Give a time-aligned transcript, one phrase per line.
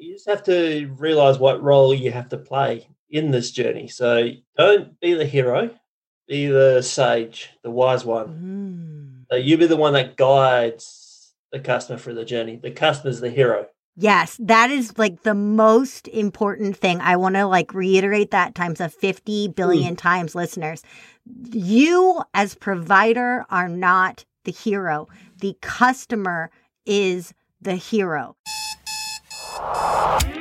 [0.00, 3.86] you just have to realize what role you have to play in this journey.
[3.88, 5.70] So don't be the hero,
[6.26, 8.28] be the sage, the wise one.
[8.28, 9.26] Mm.
[9.30, 12.56] So you be the one that guides the customer through the journey.
[12.56, 13.66] The customer's the hero.
[13.96, 17.00] Yes, that is like the most important thing.
[17.00, 19.98] I want to like reiterate that times of 50 billion mm.
[19.98, 20.82] times, listeners.
[21.50, 25.08] You as provider are not the hero.
[25.38, 26.50] The customer
[26.86, 28.36] is the hero.
[29.60, 30.39] Podcast.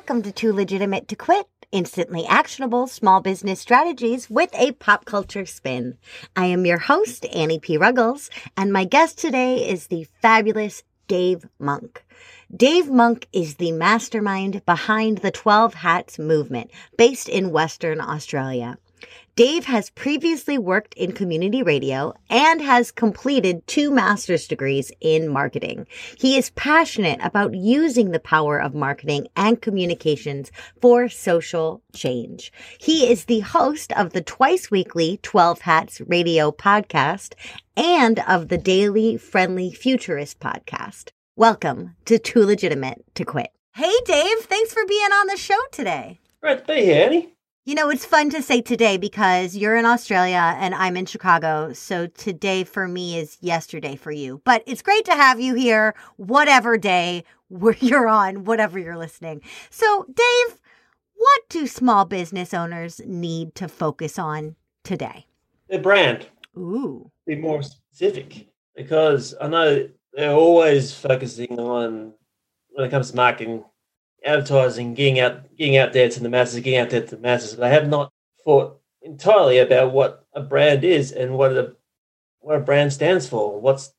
[0.00, 5.44] Welcome to Too Legitimate to Quit, instantly actionable small business strategies with a pop culture
[5.44, 5.98] spin.
[6.34, 7.76] I am your host, Annie P.
[7.76, 12.02] Ruggles, and my guest today is the fabulous Dave Monk.
[12.56, 18.78] Dave Monk is the mastermind behind the 12 Hats movement based in Western Australia.
[19.36, 25.86] Dave has previously worked in community radio and has completed two master's degrees in marketing.
[26.18, 32.52] He is passionate about using the power of marketing and communications for social change.
[32.78, 37.34] He is the host of the twice weekly 12 Hats radio podcast
[37.76, 41.10] and of the daily friendly futurist podcast.
[41.36, 43.50] Welcome to Too Legitimate to Quit.
[43.74, 46.18] Hey, Dave, thanks for being on the show today.
[46.42, 47.34] Great to be here, Annie.
[47.66, 51.74] You know, it's fun to say today because you're in Australia and I'm in Chicago.
[51.74, 54.40] So today for me is yesterday for you.
[54.46, 59.42] But it's great to have you here, whatever day where you're on, whatever you're listening.
[59.68, 60.58] So, Dave,
[61.14, 65.26] what do small business owners need to focus on today?
[65.68, 66.28] Their brand.
[66.56, 67.10] Ooh.
[67.26, 72.14] Be more specific because I know they're always focusing on
[72.70, 73.64] when it comes to marketing
[74.24, 77.56] advertising, getting out, getting out there to the masses, getting out there to the masses.
[77.56, 78.12] They have not
[78.44, 81.74] thought entirely about what a brand is and what a
[82.40, 83.60] what a brand stands for.
[83.60, 83.92] What's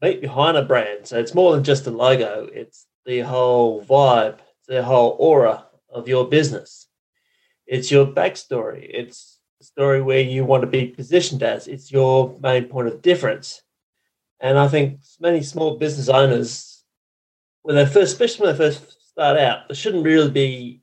[0.00, 1.06] behind a brand?
[1.06, 2.48] So it's more than just a logo.
[2.52, 4.38] It's the whole vibe,
[4.68, 6.88] the whole aura of your business.
[7.66, 8.88] It's your backstory.
[8.92, 11.66] It's the story where you want to be positioned as.
[11.66, 13.62] It's your main point of difference.
[14.40, 16.84] And I think many small business owners,
[17.62, 20.82] when they first, especially when they first start out, they shouldn't really be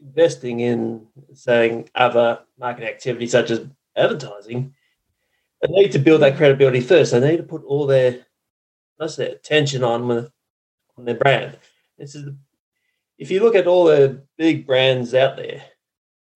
[0.00, 3.66] investing in saying other market activities such as
[3.96, 4.72] advertising.
[5.60, 7.10] They need to build that credibility first.
[7.10, 8.24] They need to put all their
[9.00, 10.30] most their attention on with
[10.96, 11.58] on their brand.
[11.98, 12.32] This is
[13.18, 15.60] if you look at all the big brands out there,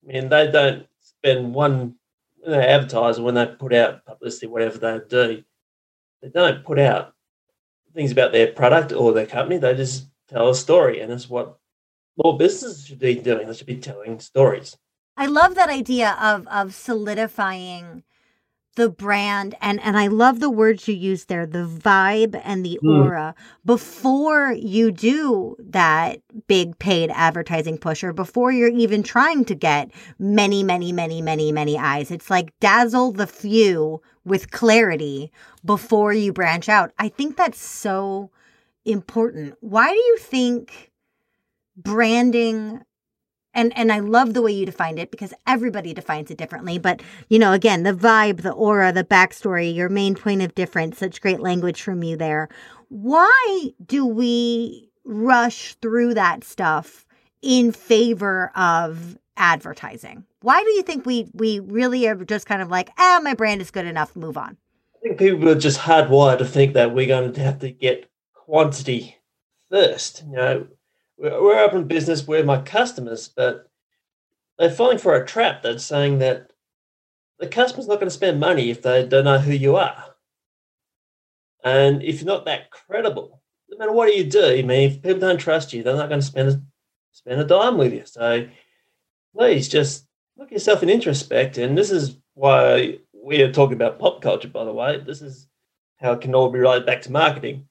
[0.03, 1.95] I mean they don't spend one
[2.39, 5.45] when they advertise when they put out publicity, whatever they do,
[6.23, 7.15] they don't put out
[7.95, 9.59] things about their product or their company.
[9.59, 11.59] They just tell a story, and it's what
[12.23, 13.47] more businesses should be doing.
[13.47, 14.77] They should be telling stories.
[15.17, 18.05] I love that idea of of solidifying
[18.77, 22.79] the brand and and I love the words you use there the vibe and the
[22.83, 23.05] mm.
[23.05, 23.35] aura
[23.65, 29.91] before you do that big paid advertising push or before you're even trying to get
[30.19, 35.31] many many many many many eyes it's like dazzle the few with clarity
[35.65, 38.31] before you branch out I think that's so
[38.85, 39.57] important.
[39.61, 40.93] Why do you think
[41.77, 42.83] branding
[43.55, 46.79] and and I love the way you defined it because everybody defines it differently.
[46.79, 50.99] But you know, again, the vibe, the aura, the backstory, your main point of difference.
[50.99, 52.49] Such great language from you there.
[52.89, 57.07] Why do we rush through that stuff
[57.43, 60.25] in favor of advertising?
[60.43, 63.61] Why do you think we we really are just kind of like, ah, my brand
[63.61, 64.57] is good enough, move on?
[64.97, 68.11] I think people are just hardwired to think that we're going to have to get
[68.45, 69.17] quantity
[69.71, 70.23] first.
[70.27, 70.67] You know,
[71.17, 73.71] we're, we're open business, we're my customers, but
[74.59, 76.51] they're falling for a trap that's saying that
[77.39, 80.05] the customer's not going to spend money if they don't know who you are.
[81.65, 85.19] And if you're not that credible, no matter what you do, I mean, if people
[85.19, 86.63] don't trust you, they're not going to spend a,
[87.13, 88.03] spend a dime with you.
[88.05, 88.47] So
[89.35, 91.57] please just look yourself in introspect.
[91.57, 95.01] And this is why we are talking about pop culture, by the way.
[95.01, 95.49] This is
[95.97, 97.67] how it can all be related back to marketing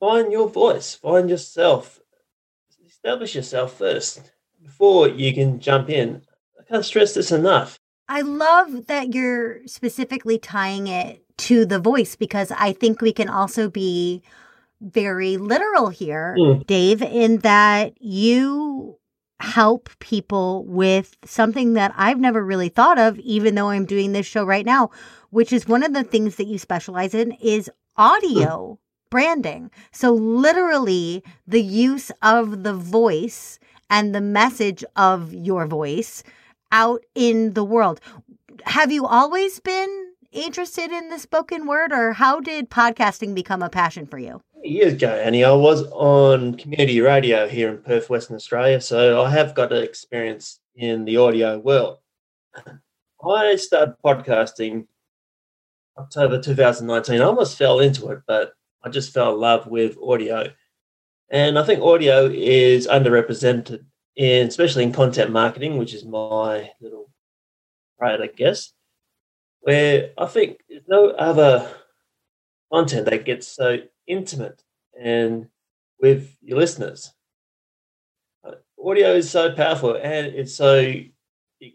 [0.00, 2.00] find your voice, find yourself,
[2.86, 4.32] establish yourself first
[4.62, 6.22] before you can jump in.
[6.58, 7.78] I can't stress this enough.
[8.08, 13.28] I love that you're specifically tying it to the voice because I think we can
[13.28, 14.22] also be
[14.80, 16.66] very literal here, Mm.
[16.66, 18.98] Dave, in that you
[19.38, 24.26] help people with something that I've never really thought of, even though I'm doing this
[24.26, 24.90] show right now,
[25.30, 28.78] which is one of the things that you specialize in is audio
[29.10, 29.70] branding.
[29.92, 33.58] So, literally, the use of the voice
[33.90, 36.22] and the message of your voice
[36.72, 38.00] out in the world.
[38.64, 43.68] Have you always been interested in the spoken word, or how did podcasting become a
[43.68, 44.40] passion for you?
[44.62, 49.30] Years ago, Annie, I was on community radio here in Perth, Western Australia, so I
[49.30, 51.98] have got experience in the audio world.
[53.24, 54.86] I started podcasting
[55.98, 57.20] October 2019.
[57.20, 60.46] I almost fell into it, but I just fell in love with audio.
[61.30, 63.84] And I think audio is underrepresented
[64.16, 67.10] in especially in content marketing, which is my little
[67.98, 68.72] trade, I guess.
[69.60, 71.70] Where I think there's no other
[72.72, 74.62] content that gets so intimate
[74.98, 75.48] and
[76.00, 77.12] with your listeners.
[78.82, 80.92] Audio is so powerful and it's so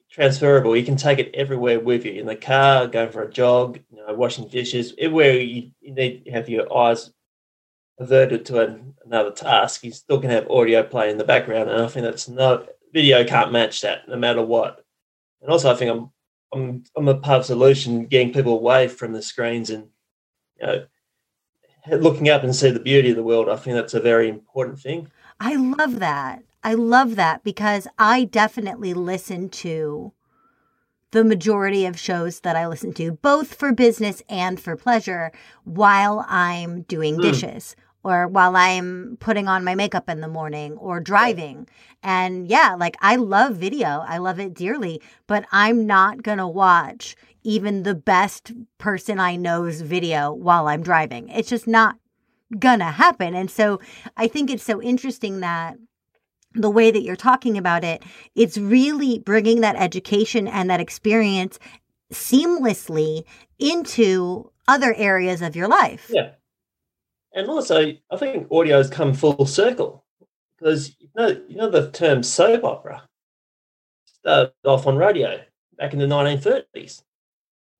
[0.10, 0.76] transferable.
[0.76, 3.98] You can take it everywhere with you in the car, going for a jog, you
[3.98, 7.12] know, washing dishes, everywhere you, you need to have your eyes
[8.00, 9.84] averted to an, another task.
[9.84, 13.24] You still can have audio play in the background, and I think that's no video
[13.24, 14.84] can't match that, no matter what.
[15.42, 16.12] And also, I think I'm
[16.54, 19.88] I'm I'm a part of solution, getting people away from the screens and
[20.60, 20.86] you know
[21.92, 23.50] looking up and see the beauty of the world.
[23.50, 25.12] I think that's a very important thing.
[25.40, 26.44] I love that.
[26.66, 30.14] I love that because I definitely listen to
[31.12, 35.32] the majority of shows that I listen to, both for business and for pleasure,
[35.64, 37.22] while I'm doing Mm.
[37.22, 41.68] dishes or while I'm putting on my makeup in the morning or driving.
[42.02, 46.48] And yeah, like I love video, I love it dearly, but I'm not going to
[46.48, 51.30] watch even the best person I know's video while I'm driving.
[51.30, 51.98] It's just not
[52.60, 53.36] gonna happen.
[53.36, 53.80] And so
[54.18, 55.78] I think it's so interesting that
[56.56, 58.04] the way that you're talking about it,
[58.36, 61.60] it's really bringing that education and that experience
[62.13, 63.24] seamlessly
[63.60, 66.10] into other areas of your life.
[66.10, 66.31] Yeah.
[67.34, 70.06] And also, I think audio has come full circle
[70.57, 73.04] because you know, you know the term soap opera
[74.06, 75.42] started off on radio
[75.78, 77.04] back in the 1930s,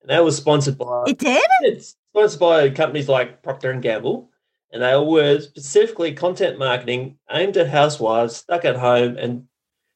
[0.02, 1.42] and that was sponsored by It did?
[1.62, 4.30] it's sponsored by companies like Procter and Gamble,
[4.76, 9.48] and they were specifically content marketing aimed at housewives stuck at home and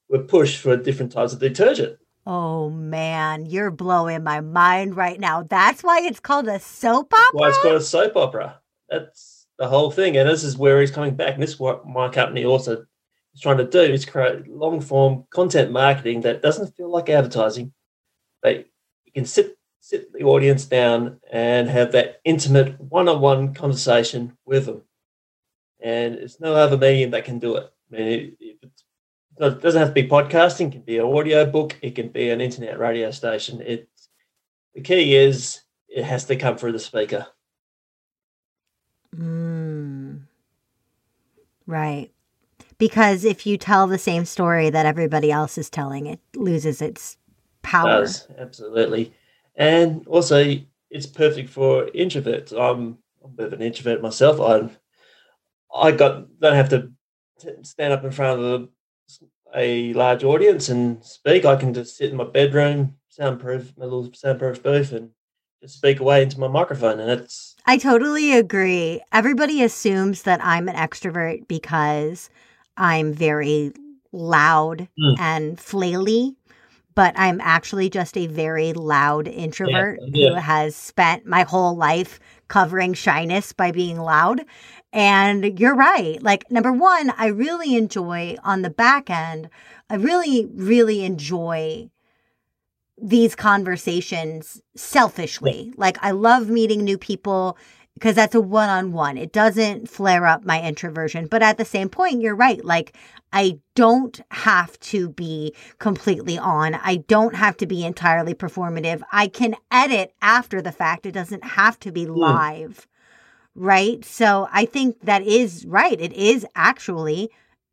[0.07, 1.99] were pushed for different types of detergent.
[2.25, 5.43] Oh man, you're blowing my mind right now.
[5.43, 7.37] That's why it's called a soap opera.
[7.37, 8.61] Why it's called a soap opera.
[8.87, 11.33] That's the whole thing, and this is where he's coming back.
[11.33, 12.85] And this is what my company also
[13.33, 17.73] is trying to do: is create long form content marketing that doesn't feel like advertising,
[18.41, 18.65] but
[19.03, 19.57] you can sit
[19.89, 24.83] sit the audience down and have that intimate one on one conversation with them.
[25.81, 27.73] And it's no other medium that can do it.
[27.91, 28.57] I mean, it, it,
[29.37, 32.29] it doesn't have to be podcasting; it can be an audio book, it can be
[32.29, 33.61] an internet radio station.
[33.61, 33.89] It
[34.75, 37.25] the key is it has to come through the speaker.
[39.15, 40.21] Mm.
[41.65, 42.11] Right.
[42.77, 47.17] Because if you tell the same story that everybody else is telling, it loses its
[47.61, 48.01] power.
[48.01, 49.13] does absolutely,
[49.55, 50.55] and also
[50.89, 52.51] it's perfect for introverts.
[52.53, 54.39] I'm, I'm a bit of an introvert myself.
[54.39, 54.69] I
[55.73, 56.91] I got don't have to
[57.39, 58.69] t- stand up in front of
[59.55, 61.45] a, a large audience and speak.
[61.45, 65.11] I can just sit in my bedroom, soundproof, my little soundproof booth, and
[65.61, 69.01] just speak away into my microphone, and it's I totally agree.
[69.11, 72.29] Everybody assumes that I'm an extrovert because
[72.77, 73.73] I'm very
[74.11, 75.19] loud Mm.
[75.19, 76.35] and flaily,
[76.99, 80.31] but I'm actually just a very loud introvert yeah.
[80.31, 84.43] who has spent my whole life covering shyness by being loud.
[84.91, 86.21] And you're right.
[86.21, 89.49] Like, number one, I really enjoy on the back end,
[89.89, 91.89] I really, really enjoy
[93.01, 95.73] these conversations selfishly.
[95.77, 97.57] Like, I love meeting new people
[97.99, 99.17] because that's a one on one.
[99.17, 101.27] It doesn't flare up my introversion.
[101.27, 102.63] But at the same point, you're right.
[102.63, 102.95] Like,
[103.33, 106.75] I don't have to be completely on.
[106.75, 109.01] I don't have to be entirely performative.
[109.11, 111.05] I can edit after the fact.
[111.05, 112.87] It doesn't have to be live.
[113.53, 114.05] Right.
[114.05, 115.99] So I think that is right.
[115.99, 117.29] It is actually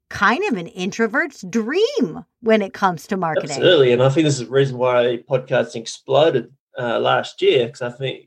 [0.09, 3.51] kind of an introvert's dream when it comes to marketing.
[3.51, 7.67] Absolutely, and I think this is the reason why podcasting exploded uh, last year.
[7.67, 8.27] Because I think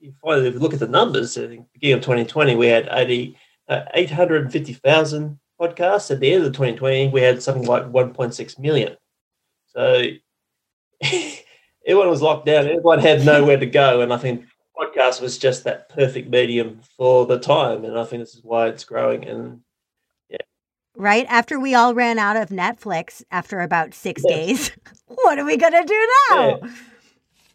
[0.00, 2.88] you finally, if you look at the numbers, at the beginning of 2020, we had
[2.90, 3.36] 80,
[3.68, 6.10] uh, 850,000 podcasts.
[6.10, 8.96] At the end of 2020, we had something like 1.6 million.
[9.68, 10.04] So
[11.86, 12.66] everyone was locked down.
[12.66, 14.44] Everyone had nowhere to go, and I think
[14.76, 18.68] podcast was just that perfect medium for the time, and I think this is why
[18.68, 19.26] it's growing.
[19.26, 19.60] And
[20.28, 20.38] yeah.
[20.96, 24.34] right after we all ran out of Netflix after about six yes.
[24.34, 24.70] days,
[25.06, 26.58] what are we gonna do now?
[26.62, 26.70] Yeah.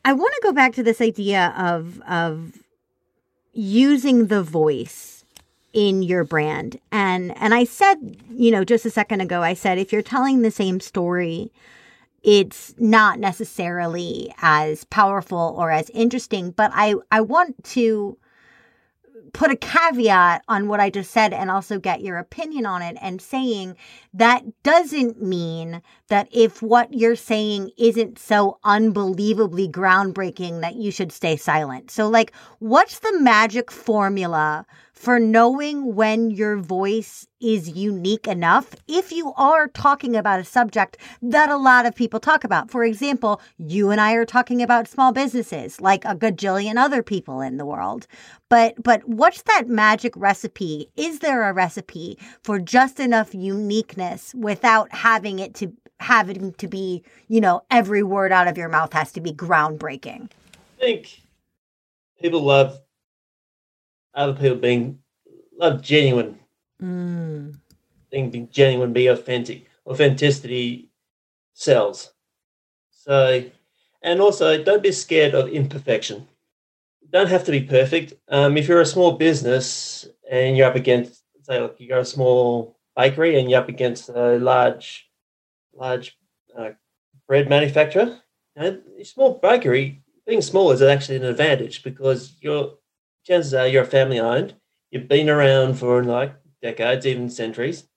[0.05, 2.53] I want to go back to this idea of of
[3.53, 5.25] using the voice
[5.73, 6.79] in your brand.
[6.91, 10.41] And and I said, you know, just a second ago I said if you're telling
[10.41, 11.51] the same story,
[12.21, 18.17] it's not necessarily as powerful or as interesting, but I I want to
[19.35, 22.97] put a caveat on what I just said and also get your opinion on it
[23.01, 23.75] and saying
[24.13, 31.11] that doesn't mean that if what you're saying isn't so unbelievably groundbreaking that you should
[31.11, 31.91] stay silent.
[31.91, 34.65] So like what's the magic formula
[34.95, 40.97] for knowing when your voice is unique enough if you are talking about a subject
[41.21, 42.71] that a lot of people talk about.
[42.71, 47.41] For example, you and I are talking about small businesses like a gajillion other people
[47.41, 48.07] in the world.
[48.49, 50.89] But but what's that magic recipe?
[50.95, 57.03] Is there a recipe for just enough uniqueness without having it to having to be,
[57.27, 60.29] you know, every word out of your mouth has to be groundbreaking?
[60.77, 61.21] I think
[62.21, 62.79] people love
[64.13, 64.99] other people being
[65.57, 66.39] love genuine.
[66.81, 67.57] Mm.
[68.11, 69.65] Being, being genuine, be authentic.
[69.87, 70.89] Authenticity
[71.53, 72.13] sells.
[72.91, 73.43] So,
[74.01, 76.27] and also don't be scared of imperfection.
[77.05, 78.13] You don't have to be perfect.
[78.29, 82.79] Um, if you're a small business and you're up against, say, like you're a small
[82.95, 85.07] bakery and you're up against a large,
[85.75, 86.17] large
[86.57, 86.69] uh,
[87.27, 88.19] bread manufacturer,
[88.55, 92.73] you know, small bakery, being small is actually an advantage because you're
[93.23, 94.55] chances are you're family owned.
[94.89, 97.87] You've been around for like decades, even centuries,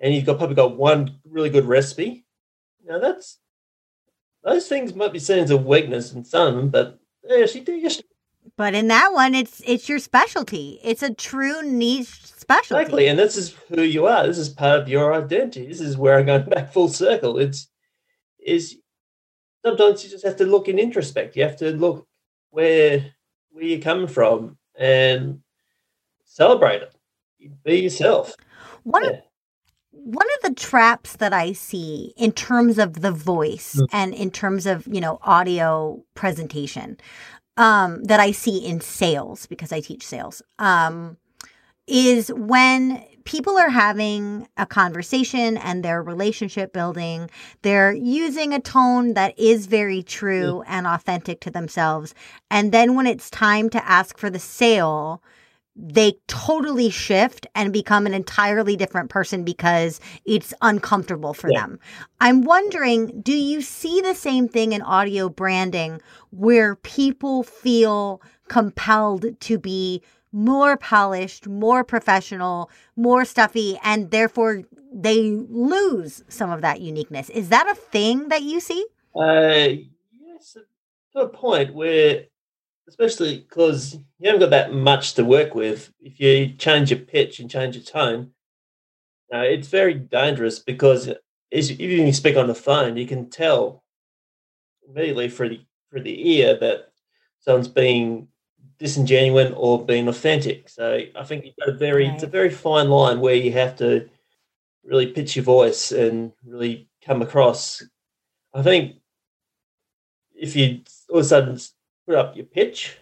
[0.00, 2.24] and you've got probably got one really good recipe.
[2.86, 3.38] Now that's
[4.42, 8.05] those things might be seen as a weakness in some, but actually, she did.
[8.56, 10.80] But in that one, it's it's your specialty.
[10.82, 12.82] It's a true niche specialty.
[12.82, 14.26] Exactly, and this is who you are.
[14.26, 15.66] This is part of your identity.
[15.66, 17.38] This is where I'm going back full circle.
[17.38, 17.68] It's
[18.38, 18.76] is
[19.64, 21.36] sometimes you just have to look in introspect.
[21.36, 22.06] You have to look
[22.50, 23.04] where
[23.50, 25.40] where you're coming from and
[26.24, 26.94] celebrate it.
[27.64, 28.34] Be yourself.
[28.84, 29.20] One yeah.
[29.90, 33.86] one of the traps that I see in terms of the voice mm.
[33.92, 36.98] and in terms of, you know, audio presentation,
[37.56, 41.16] um, that I see in sales because I teach sales, um,
[41.86, 47.28] is when people are having a conversation and they're relationship building.
[47.62, 50.78] They're using a tone that is very true yeah.
[50.78, 52.14] and authentic to themselves.
[52.50, 55.22] And then when it's time to ask for the sale,
[55.76, 61.60] they totally shift and become an entirely different person because it's uncomfortable for yeah.
[61.60, 61.78] them.
[62.20, 69.38] I'm wondering, do you see the same thing in audio branding where people feel compelled
[69.40, 70.02] to be
[70.32, 77.30] more polished, more professional, more stuffy, and therefore they lose some of that uniqueness.
[77.30, 78.86] Is that a thing that you see?
[79.14, 79.68] Uh,
[80.12, 80.56] yes,
[81.12, 82.24] to a point where,
[82.88, 87.40] especially because you haven't got that much to work with, if you change your pitch
[87.40, 88.30] and change your tone,
[89.34, 91.10] uh, it's very dangerous because
[91.50, 93.82] even you speak on the phone, you can tell
[94.88, 96.92] immediately for the for the ear that
[97.40, 98.28] someone's being
[98.78, 100.68] disingenuous or being authentic.
[100.68, 102.14] So I think you've got a very right.
[102.14, 104.08] it's a very fine line where you have to
[104.84, 107.82] really pitch your voice and really come across.
[108.54, 108.96] I think
[110.34, 111.58] if you all of a sudden
[112.06, 112.96] put up your pitch,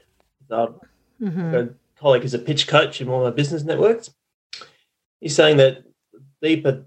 [1.20, 1.54] mm-hmm.
[1.54, 1.68] a
[1.98, 4.10] colleague is a pitch coach in one of my business networks.
[5.20, 5.84] He's saying that
[6.42, 6.84] deeper,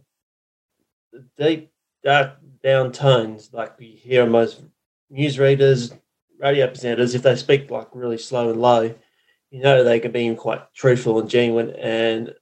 [1.38, 1.72] deep,
[2.04, 4.62] dark down tones, like we hear in most
[5.12, 5.98] newsreaders,
[6.40, 8.94] radio presenters, if they speak like really slow and low,
[9.50, 12.34] you know they can be quite truthful and genuine and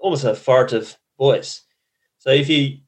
[0.00, 1.62] almost an authoritative voice.
[2.18, 2.78] So if you,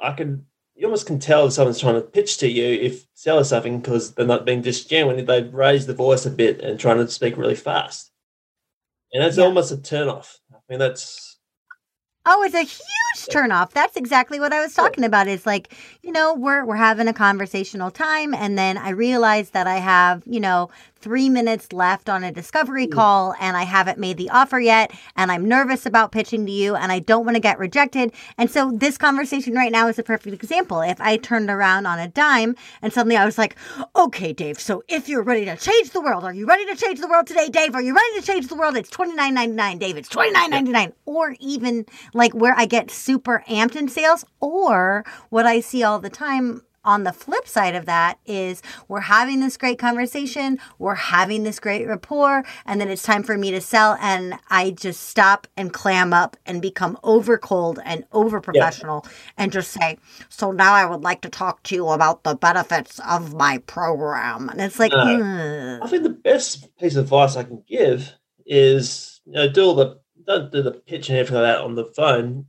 [0.00, 3.42] I can, you almost can tell if someone's trying to pitch to you if sell
[3.42, 5.24] something because they're not being just genuine.
[5.24, 8.10] They've raised the voice a bit and trying to speak really fast,
[9.12, 9.44] and that's yeah.
[9.44, 10.38] almost a turn off.
[10.52, 11.36] I mean, that's
[12.28, 13.70] Oh, it's a huge turnoff.
[13.70, 15.28] That's exactly what I was talking about.
[15.28, 19.68] It's like, you know, we're we're having a conversational time and then I realize that
[19.68, 20.68] I have, you know,
[21.00, 22.92] three minutes left on a discovery hmm.
[22.92, 26.74] call and I haven't made the offer yet and I'm nervous about pitching to you
[26.74, 28.12] and I don't want to get rejected.
[28.38, 30.80] And so this conversation right now is a perfect example.
[30.80, 33.56] If I turned around on a dime and suddenly I was like,
[33.94, 37.00] okay, Dave, so if you're ready to change the world, are you ready to change
[37.00, 37.74] the world today, Dave?
[37.74, 38.76] Are you ready to change the world?
[38.76, 39.96] It's twenty nine ninety nine, Dave.
[39.96, 40.92] It's twenty nine ninety nine.
[41.04, 45.98] Or even like where I get super amped in sales or what I see all
[45.98, 50.94] the time on the flip side of that is we're having this great conversation, we're
[50.94, 53.98] having this great rapport, and then it's time for me to sell.
[54.00, 59.10] And I just stop and clam up and become over cold and over professional yeah.
[59.38, 63.00] and just say, So now I would like to talk to you about the benefits
[63.00, 64.48] of my program.
[64.48, 65.80] And it's like, no.
[65.82, 68.12] I think the best piece of advice I can give
[68.46, 71.74] is, you know, do all the, don't do the pitch and everything like that on
[71.74, 72.46] the phone,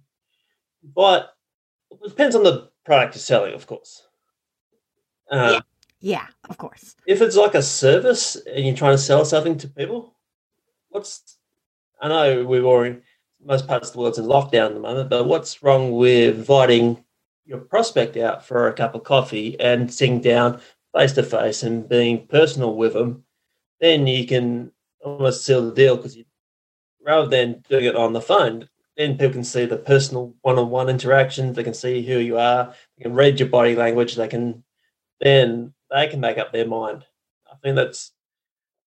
[0.83, 1.33] but
[1.91, 4.06] it depends on the product you're selling, of course.
[5.31, 5.59] Um, yeah.
[5.99, 6.95] yeah, of course.
[7.05, 10.13] If it's like a service and you're trying to sell something to people,
[10.89, 11.37] what's
[12.01, 12.99] I know we've already
[13.43, 17.03] most parts of the world's in lockdown at the moment, but what's wrong with inviting
[17.45, 20.59] your prospect out for a cup of coffee and sitting down
[20.95, 23.23] face to face and being personal with them?
[23.79, 24.71] Then you can
[25.03, 26.25] almost seal the deal because you,
[27.05, 28.67] rather than doing it on the phone,
[28.97, 31.55] then people can see the personal one-on-one interactions.
[31.55, 32.73] They can see who you are.
[32.97, 34.15] They can read your body language.
[34.15, 34.63] They can
[35.19, 37.05] then they can make up their mind.
[37.51, 38.11] I think that's.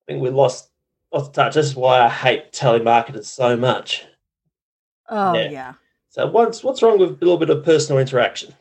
[0.03, 0.71] I think we lost
[1.13, 1.55] lost touch.
[1.55, 4.05] This is why I hate telemarketers so much.
[5.09, 5.51] Oh yeah.
[5.51, 5.73] yeah.
[6.09, 8.55] So what's what's wrong with a little bit of personal interaction,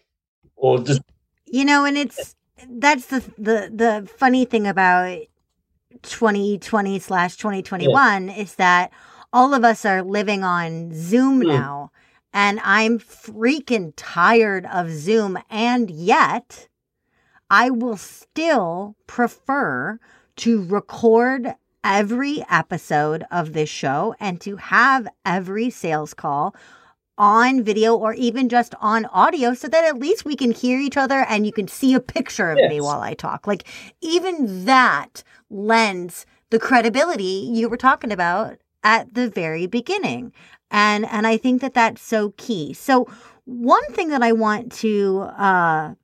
[0.56, 1.02] or just
[1.46, 1.86] you know?
[1.86, 2.36] And it's
[2.70, 5.20] that's the the the funny thing about
[6.04, 8.92] 2020 slash 2021 is that
[9.34, 11.48] all of us are living on Zoom mm.
[11.48, 11.92] now.
[12.32, 15.40] And I'm freaking tired of Zoom.
[15.50, 16.68] And yet,
[17.50, 20.00] I will still prefer
[20.38, 26.56] to record every episode of this show and to have every sales call
[27.18, 30.96] on video or even just on audio so that at least we can hear each
[30.96, 32.70] other and you can see a picture of yes.
[32.70, 33.46] me while I talk.
[33.46, 33.68] Like,
[34.02, 40.32] even that lends the credibility you were talking about at the very beginning.
[40.72, 42.74] And and I think that that's so key.
[42.74, 43.08] So
[43.46, 45.96] one thing that I want to uh,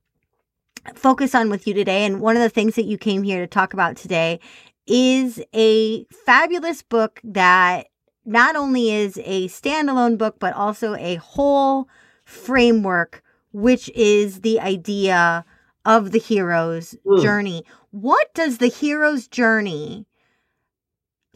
[0.94, 3.48] focus on with you today, and one of the things that you came here to
[3.48, 4.39] talk about today,
[4.88, 7.88] is a fabulous book that
[8.25, 11.88] not only is a standalone book, but also a whole
[12.24, 15.46] framework, which is the idea
[15.86, 17.22] of the hero's mm.
[17.22, 17.63] journey.
[17.92, 20.05] What does the hero's journey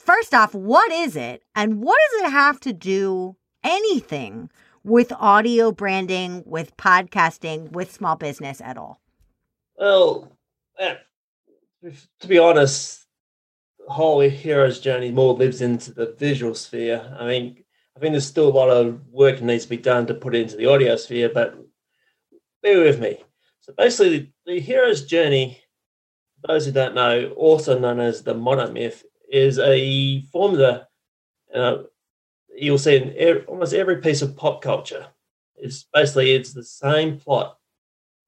[0.09, 1.43] first off, what is it?
[1.55, 4.49] And what does it have to do anything
[4.83, 8.99] with audio branding, with podcasting, with small business at all?
[9.79, 10.37] Well,
[10.77, 10.95] eh,
[12.19, 13.05] to be honest,
[13.79, 17.15] the whole hero's journey more lives into the visual sphere.
[17.17, 17.63] I mean,
[17.95, 20.35] I think there's still a lot of work that needs to be done to put
[20.35, 21.57] it into the audio sphere, but
[22.61, 23.23] bear with me.
[23.61, 25.59] So basically, the hero's journey,
[26.47, 30.87] those who don't know, also known as the monomyth, is a formula
[31.55, 31.77] uh,
[32.55, 35.07] you'll see in almost every piece of pop culture.
[35.55, 37.58] It's basically it's the same plot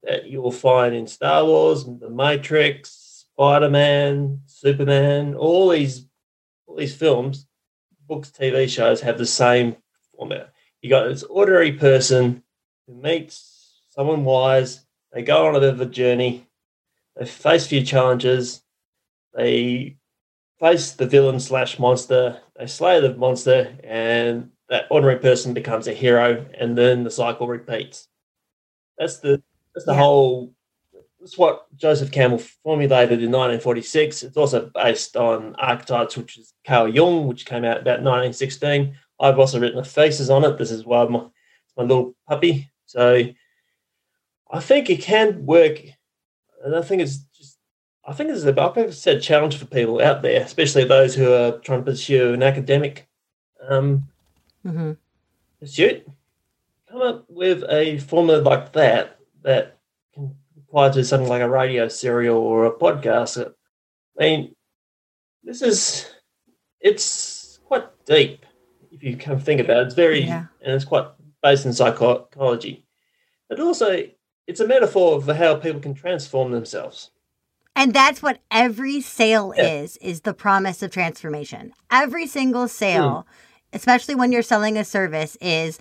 [0.02, 6.06] that you will find in Star Wars, The Matrix, Spider Man, Superman, all these
[6.66, 7.46] all these films,
[8.06, 9.76] books, TV shows have the same
[10.16, 10.52] format.
[10.80, 12.42] You got this ordinary person
[12.86, 14.84] who meets someone wise.
[15.12, 16.46] They go on a bit of a journey.
[17.16, 18.62] They face a few challenges.
[19.34, 19.96] They
[20.62, 25.92] face the villain slash monster, they slay the monster, and that ordinary person becomes a
[25.92, 28.06] hero, and then the cycle repeats.
[28.96, 29.42] That's the
[29.74, 29.98] that's the yeah.
[29.98, 30.52] whole.
[31.20, 34.24] That's what Joseph Campbell formulated in 1946.
[34.24, 38.96] It's also based on archetypes, which is Carl Jung, which came out about 1916.
[39.20, 40.58] I've also written the faces on it.
[40.58, 41.26] This is why my
[41.76, 42.70] my little puppy.
[42.86, 43.24] So
[44.50, 45.78] I think it can work,
[46.64, 47.58] and I think it's just
[48.04, 51.52] I think it's a, I've said challenge for people out there, especially those who are
[51.58, 53.08] trying to pursue an academic
[53.68, 54.08] um,
[54.66, 54.92] mm-hmm.
[55.60, 56.06] pursuit.
[56.90, 59.78] Come up with a formula like that that
[60.14, 63.44] can apply to something like a radio serial or a podcast.
[64.18, 64.54] I mean,
[65.42, 66.10] this is
[66.80, 68.44] it's quite deep
[68.90, 69.86] if you kind of think about it.
[69.86, 70.46] It's very yeah.
[70.60, 71.06] and it's quite
[71.42, 72.86] based in psychology,
[73.48, 74.08] but also
[74.46, 77.10] it's a metaphor for how people can transform themselves.
[77.74, 79.80] And that's what every sale yeah.
[79.80, 81.72] is, is the promise of transformation.
[81.90, 83.76] Every single sale, mm.
[83.76, 85.78] especially when you're selling a service, is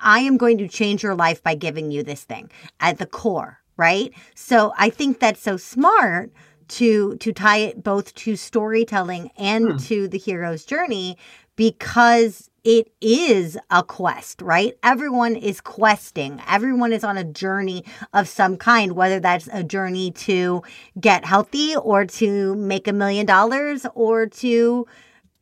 [0.00, 2.50] I am going to change your life by giving you this thing
[2.80, 4.12] at the core, right?
[4.34, 6.32] So I think that's so smart
[6.68, 9.86] to to tie it both to storytelling and mm.
[9.88, 11.18] to the hero's journey
[11.56, 14.74] because it is a quest, right?
[14.82, 16.40] Everyone is questing.
[16.48, 20.62] Everyone is on a journey of some kind, whether that's a journey to
[21.00, 24.86] get healthy or to make a million dollars or to,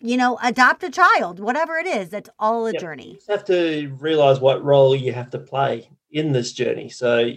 [0.00, 2.08] you know, adopt a child, whatever it is.
[2.10, 2.80] That's all a yep.
[2.80, 3.18] journey.
[3.28, 6.88] You have to realize what role you have to play in this journey.
[6.88, 7.32] So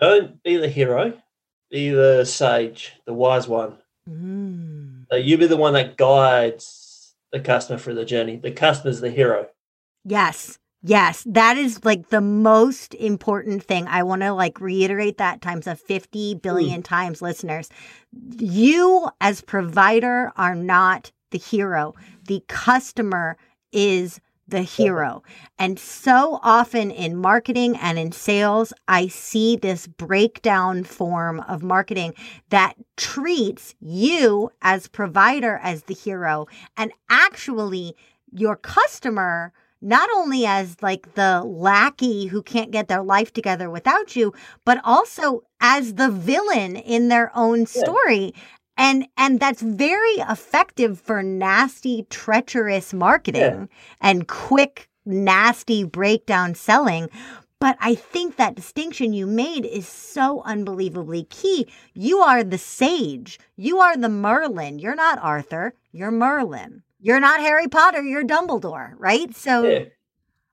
[0.00, 1.14] don't be the hero.
[1.70, 3.78] be the sage, the wise one.
[4.08, 5.06] Mm.
[5.10, 8.36] So you be the one that guides the customer through the journey.
[8.36, 9.48] The customer's the hero.
[10.04, 10.58] Yes.
[10.82, 13.88] Yes, that is like the most important thing.
[13.88, 17.68] I want to like reiterate that times a 50 billion times listeners.
[18.38, 21.94] You as provider are not the hero.
[22.26, 23.36] The customer
[23.72, 25.22] is the hero.
[25.58, 32.14] And so often in marketing and in sales, I see this breakdown form of marketing
[32.48, 36.46] that treats you as provider as the hero
[36.78, 37.94] and actually
[38.32, 44.16] your customer not only as like the lackey who can't get their life together without
[44.16, 44.32] you,
[44.64, 48.34] but also as the villain in their own story.
[48.78, 53.66] And and that's very effective for nasty, treacherous marketing Yeah.
[54.00, 57.10] and quick, nasty breakdown selling.
[57.60, 61.66] But I think that distinction you made is so unbelievably key.
[61.92, 63.40] You are the sage.
[63.56, 64.78] You are the Merlin.
[64.78, 65.74] You're not Arthur.
[65.90, 66.84] You're Merlin.
[67.00, 68.02] You're not Harry Potter.
[68.02, 69.34] You're Dumbledore, right?
[69.36, 69.84] So Yeah.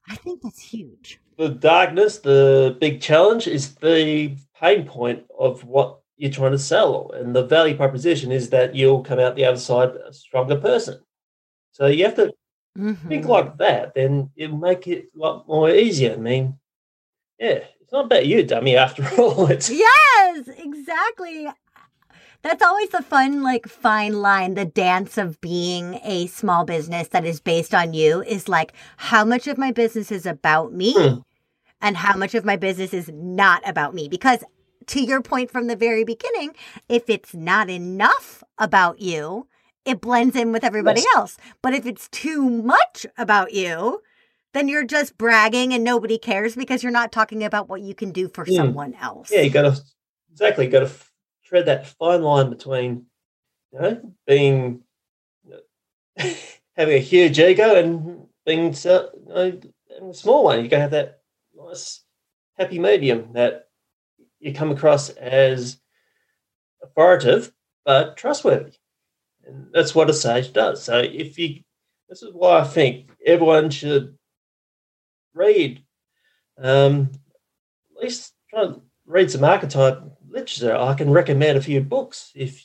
[0.09, 1.19] I think that's huge.
[1.37, 7.11] The darkness, the big challenge is the pain point of what you're trying to sell.
[7.13, 10.99] And the value proposition is that you'll come out the other side a stronger person.
[11.71, 12.33] So you have to
[13.07, 13.29] think Mhm.
[13.29, 16.13] like that, then it'll make it a lot more easier.
[16.13, 16.59] I mean,
[17.39, 19.47] yeah, it's not about you, dummy, after all.
[19.47, 21.47] It's Yes, exactly.
[22.41, 24.53] That's always the fun, like, fine line.
[24.53, 29.25] The dance of being a small business that is based on you is like, how
[29.25, 31.17] much of my business is about me Hmm.
[31.81, 34.07] and how much of my business is not about me?
[34.07, 34.43] Because
[34.87, 36.55] to your point from the very beginning,
[36.89, 39.47] if it's not enough about you,
[39.85, 41.15] it blends in with everybody Yes.
[41.15, 41.37] else.
[41.61, 44.01] But if it's too much about you,
[44.53, 48.11] then you're just bragging and nobody cares because you're not talking about what you can
[48.11, 48.55] do for Hmm.
[48.55, 49.31] someone else.
[49.31, 49.81] yeah, you got to
[50.31, 50.91] exactly got to
[51.45, 53.05] tread that fine line between
[53.71, 54.81] you know being
[56.75, 60.63] having a huge ego and being so, you know, a small one.
[60.63, 61.21] You got to have that
[61.55, 62.03] nice
[62.57, 63.64] happy medium that
[64.45, 65.77] you come across as
[66.83, 67.51] authoritative
[67.83, 68.73] but trustworthy,
[69.45, 70.83] and that's what a sage does.
[70.83, 71.61] So if you,
[72.09, 74.17] this is why I think everyone should
[75.33, 75.83] read.
[76.57, 77.11] Um,
[77.97, 80.75] at least try and read some archetype literature.
[80.75, 82.63] I can recommend a few books if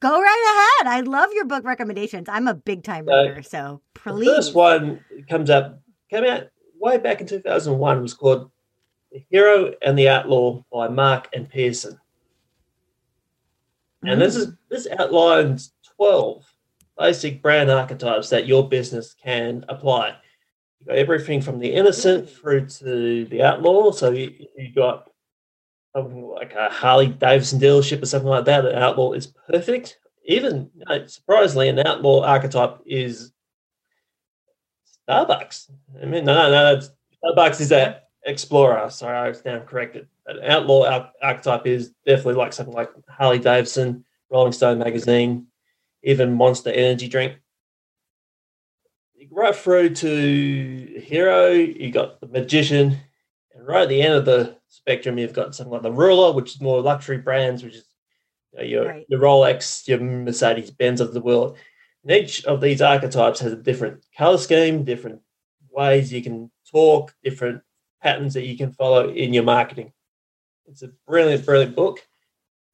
[0.00, 0.92] Go right ahead.
[0.94, 2.28] I love your book recommendations.
[2.28, 4.26] I'm a big time Uh, reader, so the please.
[4.26, 8.50] first one comes up came out way back in 2001 It was called
[9.14, 12.00] The Hero and the Outlaw by Mark and Pearson.
[14.02, 16.44] And this is this outlines 12
[16.98, 20.16] basic brand archetypes that your business can apply.
[20.80, 23.92] You got everything from the innocent through to the outlaw.
[23.92, 25.08] So you, you got
[25.94, 28.66] something like a Harley Davidson dealership or something like that.
[28.66, 29.96] An outlaw is perfect.
[30.26, 33.32] Even you know, surprisingly, an outlaw archetype is
[35.08, 35.70] Starbucks.
[36.02, 36.86] I mean, no, no, no.
[37.22, 38.88] Starbucks is a explorer.
[38.90, 40.08] Sorry, I stand corrected.
[40.26, 45.46] An outlaw archetype is definitely like something like Harley Davidson, Rolling Stone magazine,
[46.02, 47.36] even Monster Energy drink.
[49.30, 52.96] Right through to hero, you got the magician,
[53.52, 56.54] and right at the end of the spectrum, you've got something like the ruler, which
[56.54, 57.86] is more luxury brands, which is
[58.52, 59.06] you know, your Right.
[59.08, 61.56] your Rolex, your Mercedes Benz of the world.
[62.02, 65.20] And each of these archetypes has a different color scheme, different
[65.70, 67.62] ways you can talk, different
[68.04, 69.92] patterns that you can follow in your marketing.
[70.66, 72.06] It's a brilliant, brilliant book.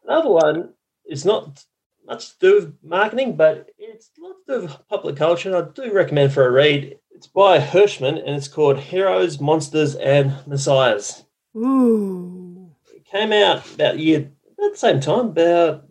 [0.04, 0.74] Another one
[1.06, 1.64] is not
[2.04, 5.54] much to do with marketing, but it's a lot to do with popular culture.
[5.54, 6.98] And I do recommend for a read.
[7.12, 11.24] It's by Hirschman and it's called Heroes, Monsters, and Messiahs.
[11.56, 12.70] Ooh.
[12.94, 15.84] It came out about year about the same time, about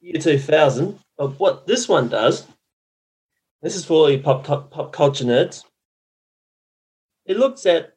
[0.00, 0.98] year two thousand.
[1.16, 2.46] But what this one does,
[3.62, 5.64] this is for all you pop pop culture nerds.
[7.24, 7.93] It looks at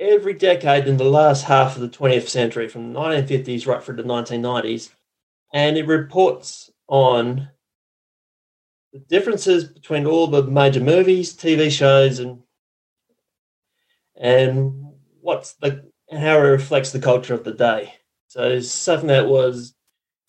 [0.00, 3.96] every decade in the last half of the 20th century, from the 1950s right through
[3.96, 4.90] the 1990s,
[5.52, 7.48] and it reports on
[8.92, 12.42] the differences between all the major movies, TV shows, and
[14.16, 17.94] and what's the and how it reflects the culture of the day.
[18.28, 19.74] So something that was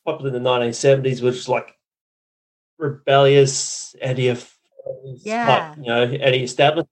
[0.06, 1.76] popular in the 1970s, which was like
[2.78, 4.34] rebellious, anti,
[5.24, 5.76] Yeah.
[5.76, 6.90] you know, anti-establishment.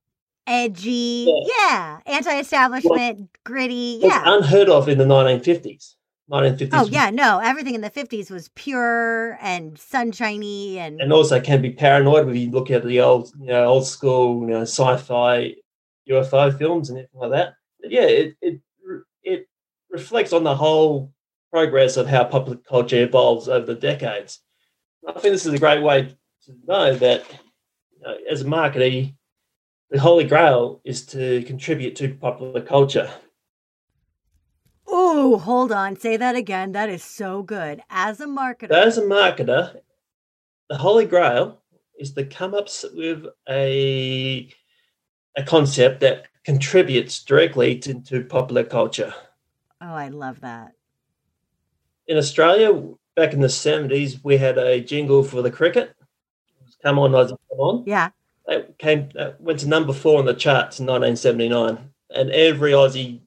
[0.47, 1.25] Edgy.
[1.27, 1.53] Yeah.
[1.57, 1.99] Yeah.
[2.05, 3.99] Anti establishment, gritty.
[4.01, 4.23] Yeah.
[4.25, 5.95] unheard of in the 1950s.
[6.31, 6.69] 1950s.
[6.73, 7.09] Oh, yeah.
[7.09, 10.99] No, everything in the 50s was pure and sunshiny and.
[10.99, 14.41] And also can be paranoid if you look at the old, you know, old school,
[14.41, 15.55] you know, sci-fi
[16.09, 17.53] UFO films and everything like that.
[17.81, 18.61] But yeah, it it
[19.23, 19.47] it
[19.89, 21.13] reflects on the whole
[21.51, 24.39] progress of how popular culture evolves over the decades.
[25.07, 27.23] I think this is a great way to know that
[27.93, 29.13] you know, as a marketer,
[29.89, 33.11] the holy grail is to contribute to popular culture.
[34.87, 35.97] Oh, hold on.
[35.97, 36.71] Say that again.
[36.71, 37.81] That is so good.
[37.89, 38.71] As a marketer.
[38.71, 39.81] As a marketer,
[40.69, 41.61] the holy grail
[41.99, 44.49] is to come up with a
[45.35, 49.13] a concept that contributes directly to, to popular culture.
[49.81, 50.71] Oh, I love that.
[52.07, 52.71] In Australia,
[53.15, 55.93] back in the 70s, we had a jingle for the cricket.
[56.81, 57.83] Come on, Aussie, come on.
[57.85, 58.09] Yeah.
[58.47, 61.91] That came that went to number four on the charts in 1979.
[62.09, 63.21] And every Aussie,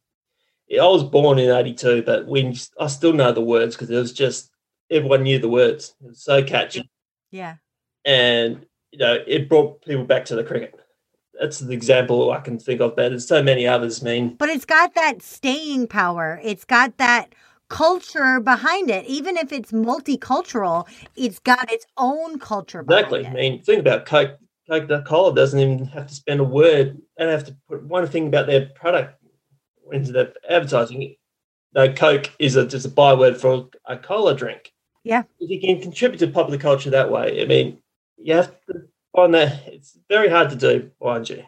[0.72, 4.12] I was born in 82, but we, I still know the words because it was
[4.12, 4.50] just,
[4.90, 5.94] everyone knew the words.
[6.02, 6.90] It was so catchy.
[7.30, 7.56] Yeah.
[8.06, 10.80] And, you know, it brought people back to the cricket
[11.40, 12.94] that's the example I can think of.
[12.94, 14.02] But there's so many others.
[14.02, 16.40] I mean, but it's got that staying power.
[16.44, 17.34] It's got that
[17.68, 19.06] culture behind it.
[19.06, 22.80] Even if it's multicultural, it's got its own culture.
[22.80, 23.26] Exactly.
[23.26, 24.38] I mean, think about Coke.
[24.70, 26.96] Coca-Cola doesn't even have to spend a word.
[27.16, 29.20] They don't have to put one thing about their product
[29.90, 31.16] into the advertising.
[31.74, 34.72] No, Coke is a, just a byword for a cola drink.
[35.02, 35.24] Yeah.
[35.40, 37.82] If you can contribute to popular culture that way, I mean,
[38.16, 38.82] you have to
[39.14, 41.44] find that, it's very hard to do, mind you.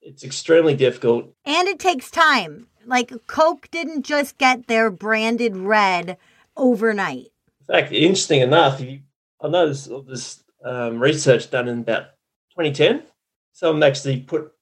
[0.00, 1.34] It's extremely difficult.
[1.44, 2.68] And it takes time.
[2.86, 6.16] Like Coke didn't just get their branded red
[6.56, 7.32] overnight.
[7.60, 9.00] In fact, interesting enough, you,
[9.40, 12.06] I know this, this um, research done in about
[12.58, 13.02] 2010.
[13.52, 14.52] Someone actually put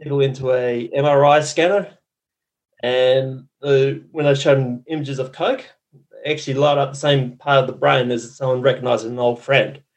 [0.00, 1.98] people into a MRI scanner,
[2.82, 7.36] and the, when they showed them images of Coke, they actually light up the same
[7.36, 9.82] part of the brain as someone recognizing an old friend.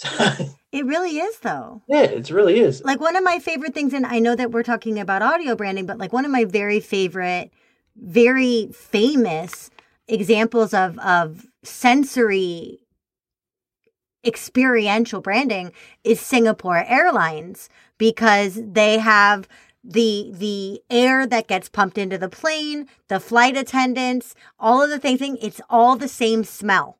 [0.00, 1.82] So it really is, though.
[1.88, 2.84] Yeah, it really is.
[2.84, 5.86] Like one of my favorite things, and I know that we're talking about audio branding,
[5.86, 7.50] but like one of my very favorite,
[7.96, 9.70] very famous
[10.06, 12.80] examples of of sensory
[14.28, 15.72] experiential branding
[16.04, 19.48] is Singapore Airlines because they have
[19.82, 24.98] the the air that gets pumped into the plane, the flight attendants, all of the
[24.98, 26.98] things, it's all the same smell.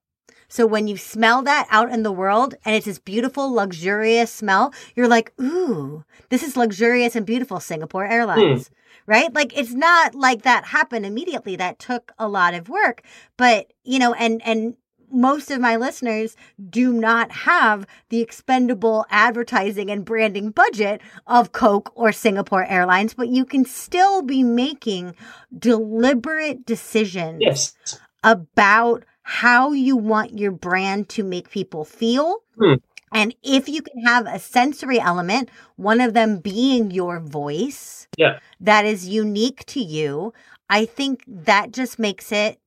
[0.48, 4.72] So when you smell that out in the world and it's this beautiful, luxurious smell,
[4.96, 8.68] you're like, ooh, this is luxurious and beautiful Singapore Airlines.
[8.68, 8.74] Hmm.
[9.06, 9.34] Right?
[9.34, 11.56] Like it's not like that happened immediately.
[11.56, 13.02] That took a lot of work.
[13.36, 14.76] But, you know, and and
[15.10, 16.36] most of my listeners
[16.68, 23.28] do not have the expendable advertising and branding budget of Coke or Singapore Airlines, but
[23.28, 25.14] you can still be making
[25.56, 27.76] deliberate decisions yes.
[28.22, 32.38] about how you want your brand to make people feel.
[32.58, 32.74] Hmm.
[33.12, 38.38] And if you can have a sensory element, one of them being your voice, yeah.
[38.60, 40.32] that is unique to you,
[40.68, 42.60] I think that just makes it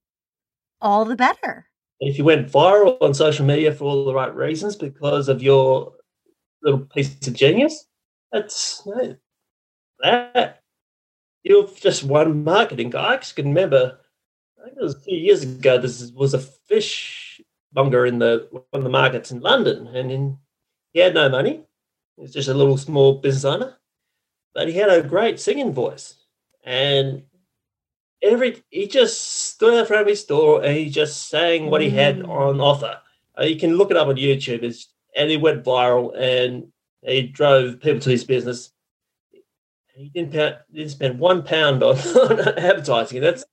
[0.82, 1.68] all the better.
[2.02, 5.94] If you went viral on social media for all the right reasons because of your
[6.64, 7.86] little piece of genius,
[8.32, 8.86] that's
[10.00, 10.62] that.
[11.44, 13.14] You're just one marketing guy.
[13.14, 14.00] I can remember
[14.60, 15.78] I think it was a few years ago.
[15.78, 17.42] This was a fish
[17.74, 20.38] monger in the one of the markets in London, and in,
[20.94, 21.64] he had no money.
[22.16, 23.78] He was just a little small business owner,
[24.54, 26.16] but he had a great singing voice,
[26.64, 27.24] and
[28.22, 31.90] every he just stood in front of his store and he just sang what he
[31.90, 32.30] had mm.
[32.30, 33.00] on offer.
[33.40, 36.68] Uh, you can look it up on YouTube, it's, and it went viral, and
[37.02, 38.72] he drove people to his business.
[39.94, 43.22] He didn't, didn't spend one pound on, on advertising.
[43.22, 43.44] That's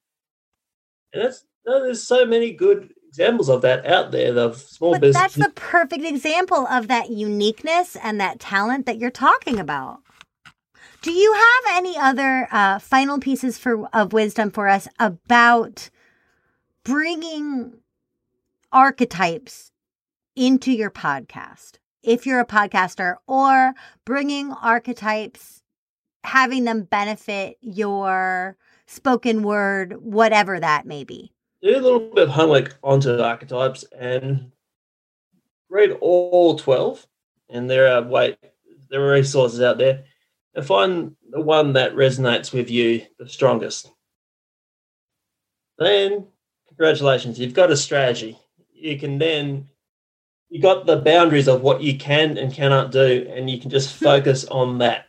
[1.12, 4.33] and that's no, there's so many good examples of that out there.
[4.33, 5.22] The small but business.
[5.22, 10.00] That's the perfect example of that uniqueness and that talent that you're talking about.
[11.01, 15.91] Do you have any other uh, final pieces for of wisdom for us about
[16.83, 17.75] bringing
[18.73, 19.71] archetypes
[20.35, 21.79] into your podcast?
[22.03, 25.63] If you're a podcaster, or bringing archetypes,
[26.25, 28.57] having them benefit your
[28.87, 31.33] spoken word, whatever that may be.
[31.63, 34.51] Do a little bit of homework onto archetypes and
[35.69, 37.07] read all 12.
[37.51, 38.39] And there are wait,
[38.91, 40.05] there are resources out there.
[40.55, 43.91] And find the one that resonates with you the strongest.
[45.79, 46.27] Then
[46.67, 48.39] congratulations, you've got a strategy.
[48.73, 49.69] You can then
[50.49, 53.95] you got the boundaries of what you can and cannot do, and you can just
[54.03, 55.07] focus on that.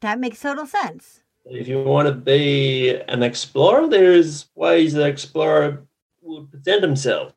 [0.00, 1.20] That makes total sense.
[1.44, 5.86] If you want to be an explorer, there's ways that explorer
[6.22, 7.34] would present themselves.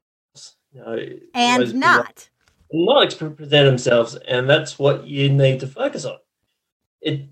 [0.74, 2.30] You know, and not.
[2.72, 6.18] Not present themselves, and that's what you need to focus on.
[7.02, 7.30] It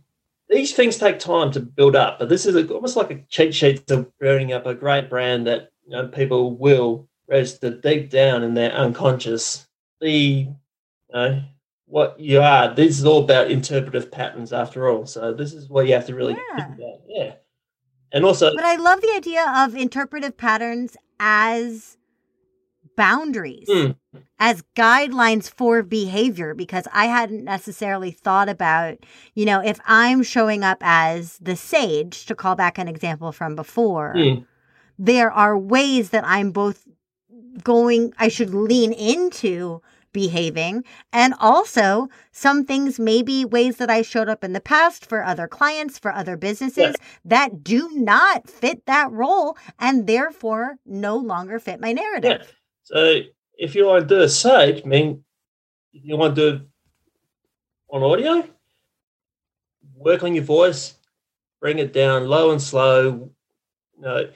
[0.49, 3.53] these things take time to build up, but this is a, almost like a cheat
[3.53, 8.43] sheet to building up a great brand that you know, people will register deep down
[8.43, 9.67] in their unconscious
[9.99, 10.55] the you
[11.13, 11.43] know
[11.85, 12.73] what you are.
[12.73, 15.05] This is all about interpretive patterns after all.
[15.05, 16.65] So this is what you have to really Yeah.
[16.65, 16.99] think about.
[17.07, 17.33] Yeah.
[18.11, 21.96] And also But I love the idea of interpretive patterns as
[22.97, 23.95] boundaries, Mm.
[24.39, 28.97] as guidelines for behavior, because I hadn't necessarily thought about,
[29.35, 33.55] you know, if I'm showing up as the sage, to call back an example from
[33.55, 34.45] before, Mm.
[34.99, 36.85] there are ways that I'm both
[37.63, 39.81] going, I should lean into
[40.13, 40.83] behaving.
[41.13, 45.23] And also, some things may be ways that I showed up in the past for
[45.23, 51.59] other clients, for other businesses that do not fit that role and therefore no longer
[51.59, 52.56] fit my narrative.
[52.87, 53.19] So
[53.57, 55.25] if you want to do a sage, I mean,
[55.91, 56.61] if you want to do it
[57.89, 58.47] on audio,
[59.93, 60.93] work on your voice,
[61.59, 63.29] bring it down low and slow,
[63.93, 64.29] you know,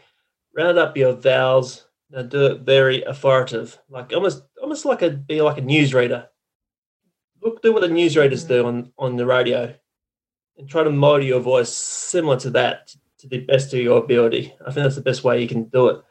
[0.53, 5.41] round up your vowels, know, do it very authoritative, like almost almost like a be
[5.41, 6.27] like a newsreader.
[7.41, 8.47] Look, do what the newsreaders mm-hmm.
[8.49, 9.73] do on on the radio,
[10.57, 14.53] and try to mold your voice similar to that to the best of your ability.
[14.59, 16.03] I think that's the best way you can do it.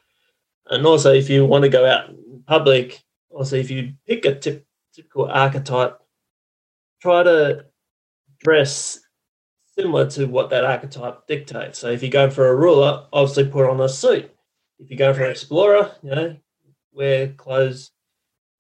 [0.67, 4.35] And also, if you want to go out in public, also if you pick a
[4.35, 5.99] tip, typical archetype,
[7.01, 7.67] try to
[8.41, 9.01] dress
[9.77, 11.79] similar to what that archetype dictates.
[11.79, 14.31] So if you're going for a ruler, obviously put on a suit.
[14.79, 16.37] If you're going for an explorer, you know,
[16.93, 17.91] wear clothes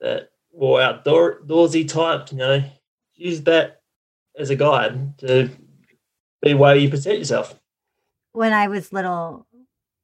[0.00, 2.62] that more outdoor type, you know,
[3.14, 3.80] use that
[4.38, 5.50] as a guide to
[6.42, 7.58] be where you present yourself.
[8.32, 9.46] When I was little,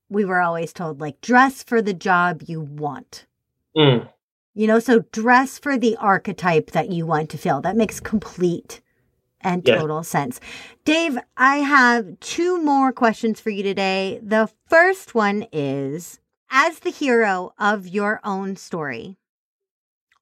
[0.09, 3.27] we were always told, like, dress for the job you want.
[3.77, 4.09] Mm.
[4.55, 7.61] You know, so dress for the archetype that you want to fill.
[7.61, 8.81] That makes complete
[9.41, 9.77] and Yeah.
[9.77, 10.41] total sense.
[10.85, 14.21] Dave, I have two more questions for you today.
[14.23, 19.19] The first one is As the hero of your own story,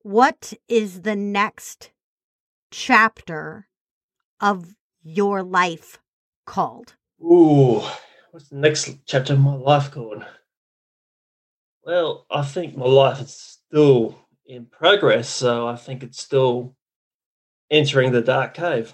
[0.02, 1.90] what is the next
[2.70, 3.68] chapter
[4.40, 6.00] of your life
[6.46, 6.94] called?
[7.22, 7.82] Ooh,
[8.34, 10.24] what's the next chapter of my life called?
[11.84, 16.74] Well, I think my life is still in progress, so I think it's still
[17.70, 18.92] entering the dark cave.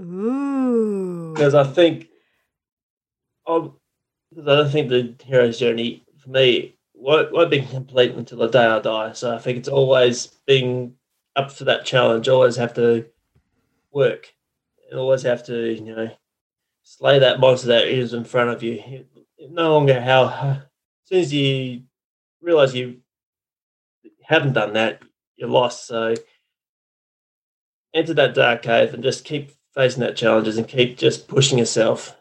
[0.00, 1.32] Ooh.
[1.34, 2.06] Because I think,
[3.44, 3.70] I, I
[4.44, 8.78] don't think the hero's journey for me won't, won't be complete until the day I
[8.78, 9.14] die.
[9.14, 10.94] So I think it's always being
[11.34, 12.28] up for that challenge.
[12.28, 13.04] Always have to
[13.90, 14.32] work,
[14.88, 16.10] and always have to you know
[16.82, 19.04] slay that monster that is in front of you.
[19.50, 20.58] No longer how as
[21.04, 21.82] soon as you
[22.40, 22.98] realize you
[24.22, 25.02] haven't done that,
[25.36, 25.86] you're lost.
[25.86, 26.14] So
[27.94, 32.16] enter that dark cave and just keep facing that challenges and keep just pushing yourself.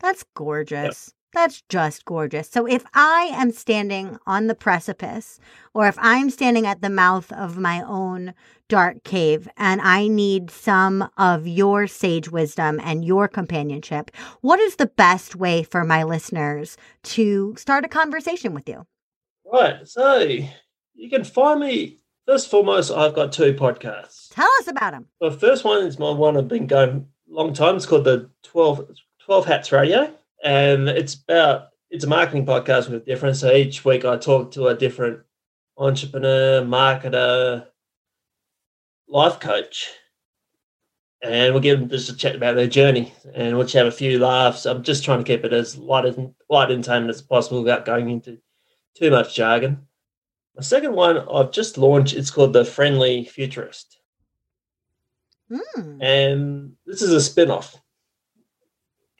[0.00, 1.12] That's gorgeous.
[1.36, 2.48] That's just gorgeous.
[2.48, 5.38] So if I am standing on the precipice,
[5.74, 8.32] or if I'm standing at the mouth of my own
[8.70, 14.76] dark cave and I need some of your sage wisdom and your companionship, what is
[14.76, 18.86] the best way for my listeners to start a conversation with you?
[19.44, 19.86] Right.
[19.86, 20.20] So
[20.94, 24.34] you can find me first and foremost, I've got two podcasts.
[24.34, 25.08] Tell us about them.
[25.20, 27.76] The first one is my one I've been going a long time.
[27.76, 28.90] It's called the 12,
[29.26, 30.14] 12 Hats Radio.
[30.46, 33.36] And it's about it's a marketing podcast with different.
[33.36, 35.20] So each week I talk to a different
[35.76, 37.66] entrepreneur, marketer,
[39.08, 39.90] life coach.
[41.20, 43.90] And we'll give them just a chat about their journey and we'll just have a
[43.90, 44.66] few laughs.
[44.66, 48.08] I'm just trying to keep it as light and light entertainment as possible without going
[48.10, 48.38] into
[48.94, 49.88] too much jargon.
[50.54, 53.98] My second one I've just launched, it's called The Friendly Futurist.
[55.52, 56.00] Hmm.
[56.00, 57.74] And this is a spin off.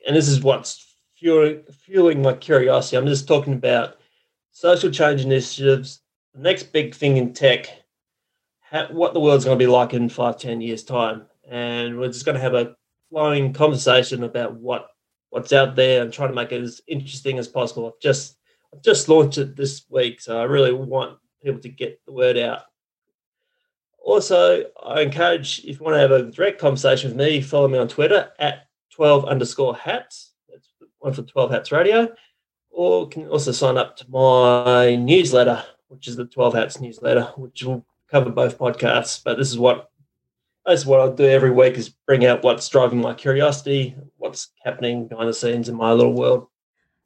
[0.07, 0.86] And this is what's
[1.17, 2.97] fueling, my curiosity.
[2.97, 3.97] I'm just talking about
[4.51, 6.01] social change initiatives,
[6.33, 7.67] the next big thing in tech,
[8.61, 11.25] how, what the world's going to be like in five, ten years' time.
[11.49, 12.75] And we're just going to have a
[13.09, 14.89] flowing conversation about what
[15.29, 17.87] what's out there and trying to make it as interesting as possible.
[17.87, 18.37] I've just
[18.73, 22.37] I've just launched it this week, so I really want people to get the word
[22.37, 22.63] out.
[23.99, 27.77] Also, I encourage if you want to have a direct conversation with me, follow me
[27.77, 30.31] on Twitter at 12 underscore hats.
[31.03, 32.13] That's one for 12 Hats Radio.
[32.69, 37.63] Or can also sign up to my newsletter, which is the 12 Hats newsletter, which
[37.63, 39.21] will cover both podcasts.
[39.23, 39.89] But this is what
[40.65, 44.49] this is what I'll do every week is bring out what's driving my curiosity, what's
[44.63, 46.47] happening behind the scenes in my little world.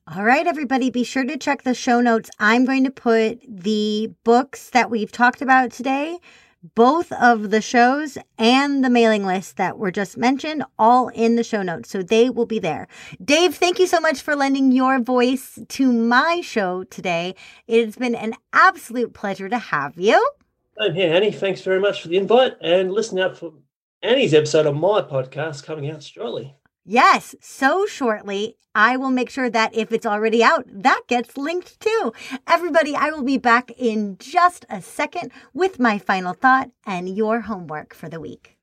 [0.07, 2.31] All right, everybody, be sure to check the show notes.
[2.39, 6.17] I'm going to put the books that we've talked about today
[6.76, 11.43] both of the shows and the mailing list that were just mentioned all in the
[11.43, 11.89] show notes.
[11.89, 12.88] So they will be there.
[13.24, 17.36] Dave, thank you so much for lending your voice to my show today.
[17.68, 20.24] It's been an absolute pleasure to have you.
[20.80, 21.32] I'm here, Annie.
[21.32, 23.53] Thanks very much for the invite and listen out for
[24.01, 26.55] Annie's episode of my podcast coming out shortly.
[26.86, 28.57] Yes, so shortly.
[28.73, 32.11] I will make sure that if it's already out, that gets linked too.
[32.47, 37.41] Everybody, I will be back in just a second with my final thought and your
[37.41, 38.57] homework for the week.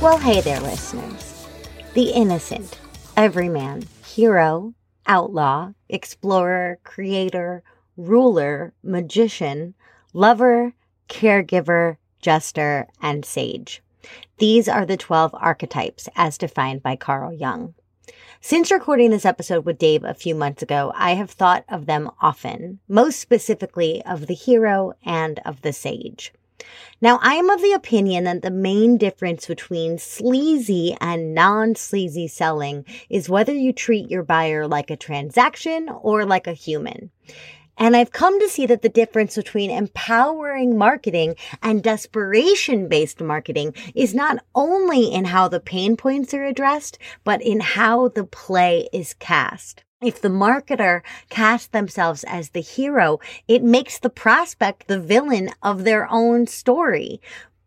[0.00, 1.46] Well, hey there, listeners.
[1.92, 2.78] The innocent,
[3.14, 4.72] everyman, hero,
[5.06, 7.62] outlaw, explorer, creator,
[7.98, 9.74] ruler, magician,
[10.14, 10.72] lover,
[11.08, 13.82] caregiver, jester, and sage.
[14.38, 17.74] These are the 12 archetypes as defined by Carl Jung.
[18.40, 22.10] Since recording this episode with Dave a few months ago, I have thought of them
[22.20, 26.32] often, most specifically of the hero and of the sage.
[27.00, 32.28] Now, I am of the opinion that the main difference between sleazy and non sleazy
[32.28, 37.10] selling is whether you treat your buyer like a transaction or like a human.
[37.76, 43.74] And I've come to see that the difference between empowering marketing and desperation based marketing
[43.94, 48.88] is not only in how the pain points are addressed, but in how the play
[48.92, 49.82] is cast.
[50.00, 53.18] If the marketer casts themselves as the hero,
[53.48, 57.20] it makes the prospect the villain of their own story.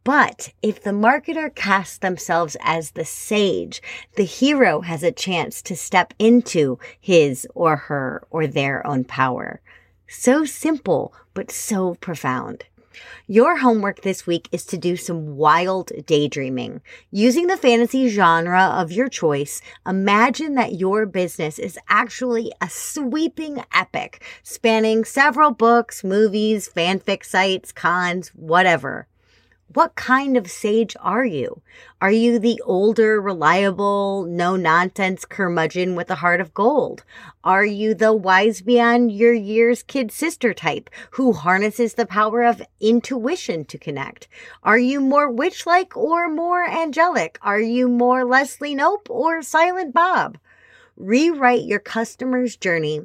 [0.03, 3.82] But if the marketer casts themselves as the sage,
[4.16, 9.60] the hero has a chance to step into his or her or their own power.
[10.08, 12.64] So simple, but so profound.
[13.28, 16.82] Your homework this week is to do some wild daydreaming.
[17.12, 23.64] Using the fantasy genre of your choice, imagine that your business is actually a sweeping
[23.74, 29.08] epic spanning several books, movies, fanfic sites, cons, whatever.
[29.74, 31.61] What kind of sage are you?
[31.99, 37.03] Are you the older, reliable, no nonsense curmudgeon with a heart of gold?
[37.43, 42.61] Are you the wise beyond your years kid sister type who harnesses the power of
[42.80, 44.30] intuition to connect?
[44.63, 47.38] Are you more witch like or more angelic?
[47.41, 50.38] Are you more Leslie Knope or Silent Bob?
[50.95, 53.01] Rewrite your customer's journey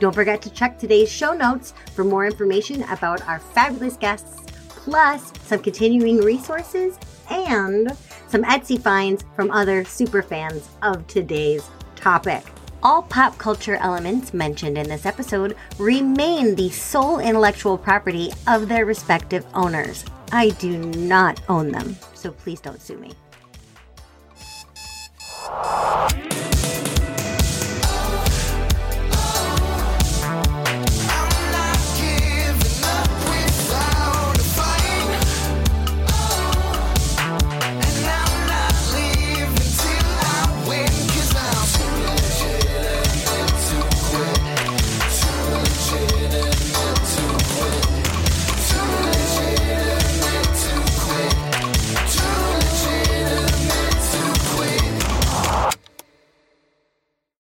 [0.00, 5.32] Don't forget to check today's show notes for more information about our fabulous guests, plus
[5.44, 6.98] some continuing resources
[7.30, 7.96] and
[8.26, 12.44] some Etsy finds from other super fans of today's topic.
[12.80, 18.84] All pop culture elements mentioned in this episode remain the sole intellectual property of their
[18.84, 20.04] respective owners.
[20.30, 23.12] I do not own them, so please don't sue me.